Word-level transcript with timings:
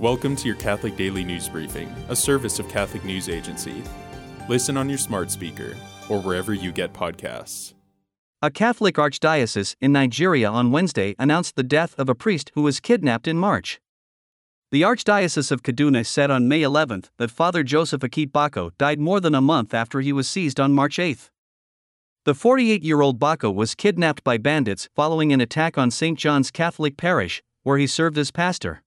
Welcome 0.00 0.34
to 0.36 0.48
your 0.48 0.56
Catholic 0.56 0.96
Daily 0.96 1.22
News 1.22 1.48
Briefing, 1.48 1.88
a 2.08 2.16
service 2.16 2.58
of 2.58 2.68
Catholic 2.68 3.04
News 3.04 3.28
Agency. 3.28 3.80
Listen 4.48 4.76
on 4.76 4.88
your 4.88 4.98
smart 4.98 5.30
speaker 5.30 5.76
or 6.08 6.20
wherever 6.20 6.52
you 6.52 6.72
get 6.72 6.92
podcasts. 6.92 7.74
A 8.42 8.50
Catholic 8.50 8.96
archdiocese 8.96 9.76
in 9.80 9.92
Nigeria 9.92 10.50
on 10.50 10.72
Wednesday 10.72 11.14
announced 11.16 11.54
the 11.54 11.62
death 11.62 11.94
of 11.96 12.08
a 12.08 12.14
priest 12.14 12.50
who 12.54 12.62
was 12.62 12.80
kidnapped 12.80 13.28
in 13.28 13.38
March. 13.38 13.80
The 14.72 14.82
Archdiocese 14.82 15.52
of 15.52 15.62
Kaduna 15.62 16.04
said 16.04 16.28
on 16.28 16.48
May 16.48 16.62
11 16.62 17.04
that 17.18 17.30
Father 17.30 17.62
Joseph 17.62 18.02
Akit 18.02 18.32
Bako 18.32 18.76
died 18.76 18.98
more 18.98 19.20
than 19.20 19.36
a 19.36 19.40
month 19.40 19.72
after 19.72 20.00
he 20.00 20.12
was 20.12 20.26
seized 20.26 20.58
on 20.58 20.72
March 20.72 20.98
8. 20.98 21.30
The 22.24 22.34
48 22.34 22.82
year 22.82 23.00
old 23.00 23.20
Bako 23.20 23.54
was 23.54 23.76
kidnapped 23.76 24.24
by 24.24 24.38
bandits 24.38 24.88
following 24.96 25.32
an 25.32 25.40
attack 25.40 25.78
on 25.78 25.92
St. 25.92 26.18
John's 26.18 26.50
Catholic 26.50 26.96
Parish, 26.96 27.44
where 27.62 27.78
he 27.78 27.86
served 27.86 28.18
as 28.18 28.32
pastor. 28.32 28.82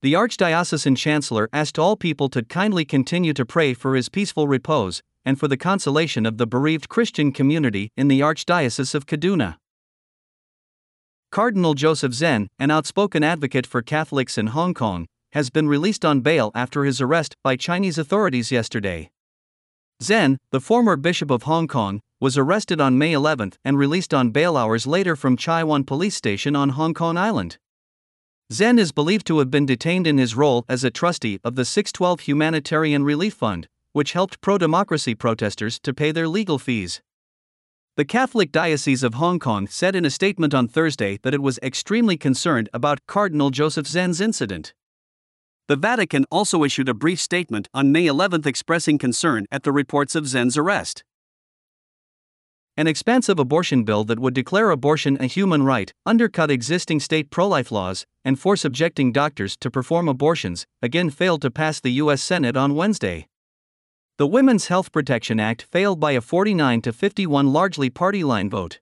The 0.00 0.12
Archdiocesan 0.12 0.96
Chancellor 0.96 1.48
asked 1.52 1.76
all 1.76 1.96
people 1.96 2.28
to 2.28 2.44
kindly 2.44 2.84
continue 2.84 3.32
to 3.32 3.44
pray 3.44 3.74
for 3.74 3.96
his 3.96 4.08
peaceful 4.08 4.46
repose 4.46 5.02
and 5.24 5.40
for 5.40 5.48
the 5.48 5.56
consolation 5.56 6.24
of 6.24 6.38
the 6.38 6.46
bereaved 6.46 6.88
Christian 6.88 7.32
community 7.32 7.90
in 7.96 8.06
the 8.06 8.20
Archdiocese 8.20 8.94
of 8.94 9.06
Kaduna. 9.06 9.56
Cardinal 11.32 11.74
Joseph 11.74 12.14
Zen, 12.14 12.46
an 12.60 12.70
outspoken 12.70 13.24
advocate 13.24 13.66
for 13.66 13.82
Catholics 13.82 14.38
in 14.38 14.48
Hong 14.48 14.72
Kong, 14.72 15.08
has 15.32 15.50
been 15.50 15.68
released 15.68 16.04
on 16.04 16.20
bail 16.20 16.52
after 16.54 16.84
his 16.84 17.00
arrest 17.00 17.34
by 17.42 17.56
Chinese 17.56 17.98
authorities 17.98 18.52
yesterday. 18.52 19.10
Zen, 20.00 20.38
the 20.52 20.60
former 20.60 20.94
Bishop 20.94 21.28
of 21.28 21.42
Hong 21.42 21.66
Kong, 21.66 21.98
was 22.20 22.38
arrested 22.38 22.80
on 22.80 22.98
May 22.98 23.14
11 23.14 23.54
and 23.64 23.76
released 23.76 24.14
on 24.14 24.30
bail 24.30 24.56
hours 24.56 24.86
later 24.86 25.16
from 25.16 25.36
Chai 25.36 25.64
Wan 25.64 25.82
Police 25.82 26.14
Station 26.14 26.54
on 26.54 26.70
Hong 26.70 26.94
Kong 26.94 27.16
Island. 27.16 27.58
Zen 28.50 28.78
is 28.78 28.92
believed 28.92 29.26
to 29.26 29.40
have 29.40 29.50
been 29.50 29.66
detained 29.66 30.06
in 30.06 30.16
his 30.16 30.34
role 30.34 30.64
as 30.70 30.82
a 30.82 30.90
trustee 30.90 31.38
of 31.44 31.54
the 31.54 31.66
612 31.66 32.20
Humanitarian 32.20 33.04
Relief 33.04 33.34
Fund, 33.34 33.68
which 33.92 34.12
helped 34.12 34.40
pro 34.40 34.56
democracy 34.56 35.14
protesters 35.14 35.78
to 35.80 35.92
pay 35.92 36.12
their 36.12 36.26
legal 36.26 36.58
fees. 36.58 37.02
The 37.96 38.06
Catholic 38.06 38.50
Diocese 38.50 39.02
of 39.02 39.14
Hong 39.14 39.38
Kong 39.38 39.66
said 39.66 39.94
in 39.94 40.06
a 40.06 40.10
statement 40.10 40.54
on 40.54 40.66
Thursday 40.66 41.18
that 41.24 41.34
it 41.34 41.42
was 41.42 41.58
extremely 41.62 42.16
concerned 42.16 42.70
about 42.72 43.06
Cardinal 43.06 43.50
Joseph 43.50 43.86
Zen's 43.86 44.20
incident. 44.20 44.72
The 45.66 45.76
Vatican 45.76 46.24
also 46.30 46.64
issued 46.64 46.88
a 46.88 46.94
brief 46.94 47.20
statement 47.20 47.68
on 47.74 47.92
May 47.92 48.06
11 48.06 48.44
expressing 48.46 48.96
concern 48.96 49.44
at 49.52 49.64
the 49.64 49.72
reports 49.72 50.14
of 50.14 50.26
Zen's 50.26 50.56
arrest. 50.56 51.04
An 52.78 52.86
expansive 52.86 53.40
abortion 53.40 53.82
bill 53.82 54.04
that 54.04 54.20
would 54.20 54.34
declare 54.34 54.70
abortion 54.70 55.16
a 55.18 55.26
human 55.26 55.64
right, 55.64 55.92
undercut 56.06 56.48
existing 56.48 57.00
state 57.00 57.28
pro 57.28 57.48
life 57.48 57.72
laws, 57.72 58.06
and 58.24 58.38
force 58.38 58.60
subjecting 58.60 59.10
doctors 59.10 59.56
to 59.56 59.68
perform 59.68 60.06
abortions, 60.06 60.64
again 60.80 61.10
failed 61.10 61.42
to 61.42 61.50
pass 61.50 61.80
the 61.80 61.90
U.S. 61.94 62.22
Senate 62.22 62.56
on 62.56 62.76
Wednesday. 62.76 63.26
The 64.18 64.28
Women's 64.28 64.68
Health 64.68 64.92
Protection 64.92 65.40
Act 65.40 65.62
failed 65.62 65.98
by 65.98 66.12
a 66.12 66.20
49 66.20 66.80
to 66.82 66.92
51 66.92 67.52
largely 67.52 67.90
party 67.90 68.22
line 68.22 68.48
vote. 68.48 68.78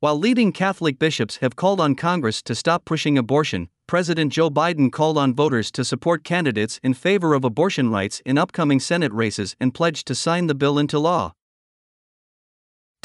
While 0.00 0.18
leading 0.18 0.52
Catholic 0.52 0.98
bishops 0.98 1.38
have 1.38 1.56
called 1.56 1.80
on 1.80 1.94
Congress 1.94 2.42
to 2.42 2.54
stop 2.54 2.84
pushing 2.84 3.16
abortion, 3.16 3.70
President 3.86 4.34
Joe 4.34 4.50
Biden 4.50 4.92
called 4.92 5.16
on 5.16 5.32
voters 5.32 5.70
to 5.70 5.82
support 5.82 6.24
candidates 6.24 6.78
in 6.82 6.92
favor 6.92 7.32
of 7.32 7.42
abortion 7.42 7.88
rights 7.88 8.20
in 8.26 8.36
upcoming 8.36 8.78
Senate 8.78 9.14
races 9.14 9.56
and 9.58 9.72
pledged 9.72 10.06
to 10.08 10.14
sign 10.14 10.46
the 10.46 10.54
bill 10.54 10.78
into 10.78 10.98
law. 10.98 11.32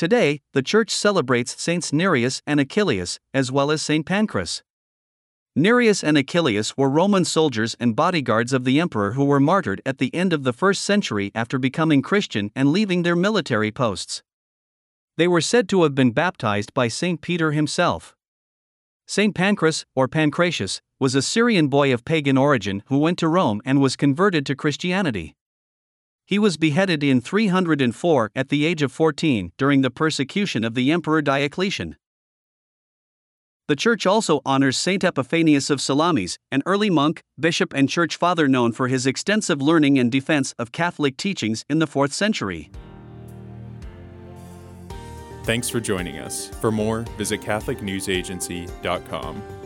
Today, 0.03 0.41
the 0.51 0.61
Church 0.61 0.91
celebrates 0.91 1.61
Saints 1.61 1.93
Nereus 1.93 2.41
and 2.45 2.59
Achilles, 2.59 3.21
as 3.33 3.53
well 3.53 3.71
as 3.71 3.81
Saint 3.81 4.05
Pancras. 4.05 4.61
Nereus 5.55 6.03
and 6.03 6.17
Achilles 6.17 6.75
were 6.75 6.89
Roman 6.89 7.23
soldiers 7.23 7.77
and 7.79 7.95
bodyguards 7.95 8.51
of 8.51 8.65
the 8.65 8.81
emperor 8.81 9.13
who 9.13 9.23
were 9.23 9.39
martyred 9.39 9.81
at 9.85 9.99
the 9.99 10.13
end 10.13 10.33
of 10.33 10.43
the 10.43 10.51
first 10.51 10.83
century 10.83 11.31
after 11.33 11.57
becoming 11.57 12.01
Christian 12.01 12.51
and 12.53 12.73
leaving 12.73 13.03
their 13.03 13.15
military 13.15 13.71
posts. 13.71 14.23
They 15.15 15.29
were 15.29 15.39
said 15.39 15.69
to 15.69 15.83
have 15.83 15.95
been 15.95 16.11
baptized 16.11 16.73
by 16.73 16.89
St. 16.89 17.21
Peter 17.21 17.53
himself. 17.53 18.13
St. 19.07 19.33
Pancras, 19.33 19.85
or 19.95 20.09
Pancratius, 20.09 20.81
was 20.99 21.15
a 21.15 21.21
Syrian 21.21 21.69
boy 21.69 21.93
of 21.93 22.03
pagan 22.03 22.37
origin 22.37 22.83
who 22.87 22.97
went 22.97 23.19
to 23.19 23.29
Rome 23.29 23.61
and 23.63 23.79
was 23.79 23.95
converted 23.95 24.45
to 24.47 24.53
Christianity. 24.53 25.37
He 26.25 26.39
was 26.39 26.57
beheaded 26.57 27.03
in 27.03 27.21
304 27.21 28.31
at 28.35 28.49
the 28.49 28.65
age 28.65 28.81
of 28.81 28.91
14 28.91 29.51
during 29.57 29.81
the 29.81 29.91
persecution 29.91 30.63
of 30.63 30.73
the 30.73 30.91
Emperor 30.91 31.21
Diocletian. 31.21 31.97
The 33.67 33.75
church 33.75 34.05
also 34.05 34.41
honors 34.45 34.77
Saint 34.77 35.03
Epiphanius 35.03 35.69
of 35.69 35.79
Salamis, 35.79 36.37
an 36.51 36.63
early 36.65 36.89
monk, 36.89 37.21
bishop, 37.39 37.73
and 37.73 37.89
church 37.89 38.17
father 38.17 38.47
known 38.47 38.73
for 38.73 38.89
his 38.89 39.07
extensive 39.07 39.61
learning 39.61 39.97
and 39.97 40.11
defense 40.11 40.53
of 40.59 40.73
Catholic 40.73 41.17
teachings 41.17 41.63
in 41.69 41.79
the 41.79 41.87
4th 41.87 42.11
century. 42.11 42.69
Thanks 45.43 45.69
for 45.69 45.79
joining 45.79 46.19
us. 46.19 46.49
For 46.61 46.71
more, 46.71 47.01
visit 47.17 47.41
CatholicNewsAgency.com. 47.41 49.62